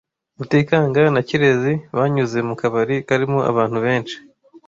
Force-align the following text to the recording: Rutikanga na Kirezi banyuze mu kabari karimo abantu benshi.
Rutikanga 0.37 1.01
na 1.13 1.21
Kirezi 1.27 1.73
banyuze 1.97 2.37
mu 2.47 2.55
kabari 2.61 2.95
karimo 3.07 3.39
abantu 3.51 3.77
benshi. 3.85 4.15